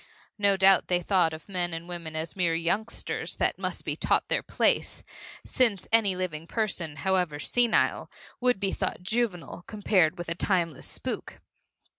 [0.39, 4.29] No doubt they thought of men and women as mere youngsters that must be taught
[4.29, 5.03] their place,
[5.45, 8.09] since any living person, however senile,
[8.39, 11.39] would be thought juvenile compared with a timeless spook.